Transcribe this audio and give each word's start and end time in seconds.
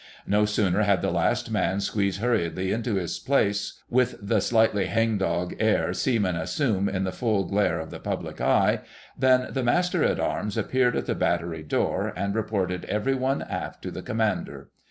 No 0.25 0.45
sooner 0.45 0.81
had 0.81 1.03
the 1.03 1.11
last 1.11 1.51
man 1.51 1.79
squeezed 1.79 2.21
hurriedly 2.21 2.71
into 2.71 2.95
his 2.95 3.19
place 3.19 3.79
with 3.87 4.15
the 4.19 4.39
slightly 4.39 4.87
hang 4.87 5.19
dog 5.19 5.53
air 5.59 5.93
seamen 5.93 6.35
assume 6.35 6.89
in 6.89 7.03
the 7.03 7.11
full 7.11 7.43
glare 7.45 7.79
of 7.79 7.91
the 7.91 7.99
public 7.99 8.41
eye, 8.41 8.79
than 9.15 9.49
the 9.53 9.61
Master 9.61 10.03
at 10.03 10.19
Arms 10.19 10.57
appeared 10.57 10.95
at 10.95 11.05
the 11.05 11.13
battery 11.13 11.61
door 11.61 12.13
and 12.15 12.33
reported 12.33 12.83
every 12.85 13.13
one 13.13 13.43
aft 13.43 13.83
to 13.83 13.91
the 13.91 14.01
Commander. 14.01 14.69